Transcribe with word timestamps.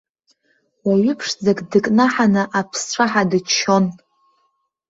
Уаҩы 0.87 1.13
ԥшӡак 1.19 1.59
дыкнаҳаны 1.69 2.43
аԥсцәаҳа 2.59 3.23
дыччон. 3.29 3.85